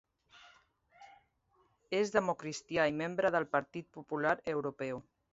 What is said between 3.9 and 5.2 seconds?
Popular Europeu.